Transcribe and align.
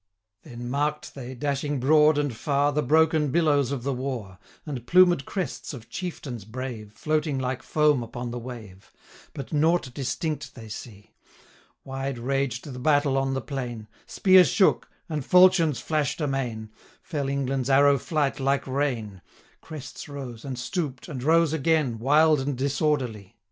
Then 0.41 0.67
mark'd 0.67 1.13
they, 1.13 1.35
dashing 1.35 1.79
broad 1.79 2.17
and 2.17 2.35
far, 2.35 2.71
The 2.71 2.81
broken 2.81 3.29
billows 3.29 3.71
of 3.71 3.83
the 3.83 3.93
war, 3.93 4.39
And 4.65 4.87
plumed 4.87 5.25
crests 5.27 5.75
of 5.75 5.89
chieftains 5.89 6.43
brave, 6.43 6.93
780 6.97 6.97
Floating 6.97 7.37
like 7.37 7.61
foam 7.61 8.01
upon 8.01 8.31
the 8.31 8.39
wave; 8.39 8.91
But 9.35 9.53
nought 9.53 9.93
distinct 9.93 10.55
they 10.55 10.69
see: 10.69 11.13
Wide 11.83 12.17
raged 12.17 12.65
the 12.65 12.79
battle 12.79 13.15
on 13.15 13.35
the 13.35 13.41
plain; 13.41 13.87
Spears 14.07 14.47
shook, 14.49 14.89
and 15.07 15.23
falchions 15.23 15.79
flash'd 15.79 16.19
amain; 16.19 16.71
Fell 17.03 17.29
England's 17.29 17.69
arrow 17.69 17.99
flight 17.99 18.39
like 18.39 18.65
rain; 18.65 19.21
785 19.61 19.61
Crests 19.61 20.09
rose, 20.09 20.43
and 20.43 20.57
stoop'd, 20.57 21.09
and 21.09 21.21
rose 21.21 21.53
again, 21.53 21.99
Wild 21.99 22.39
and 22.39 22.57
disorderly. 22.57 23.37